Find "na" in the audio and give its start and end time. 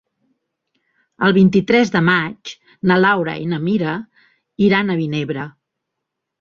2.93-2.99, 3.53-3.61